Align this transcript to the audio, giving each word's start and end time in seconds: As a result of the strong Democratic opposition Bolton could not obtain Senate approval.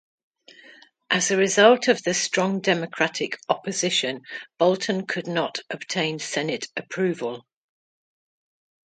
As 1.11 1.29
a 1.29 1.37
result 1.37 1.87
of 1.87 2.01
the 2.01 2.15
strong 2.15 2.59
Democratic 2.59 3.37
opposition 3.47 4.23
Bolton 4.57 5.05
could 5.05 5.27
not 5.27 5.59
obtain 5.69 6.17
Senate 6.17 6.65
approval. 6.75 7.45